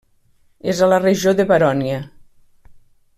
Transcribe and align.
És 0.73 0.79
a 0.85 0.87
la 0.93 0.99
regió 1.03 1.33
de 1.41 1.47
Baronia. 1.53 2.01